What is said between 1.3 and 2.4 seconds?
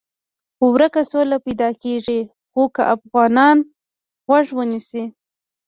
پیدا کېږي